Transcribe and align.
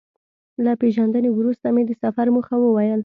له 0.63 0.71
پېژندنې 0.81 1.29
وروسته 1.33 1.67
مې 1.75 1.83
د 1.85 1.91
سفر 2.03 2.25
موخه 2.35 2.55
وویل. 2.59 2.99